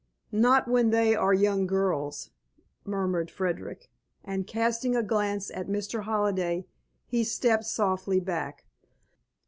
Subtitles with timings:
[0.33, 2.31] "Not when they are young girls,"
[2.85, 3.91] murmured Frederick,
[4.23, 6.05] and casting a glance at Mr.
[6.05, 6.65] Halliday,
[7.05, 8.65] he stepped softly back.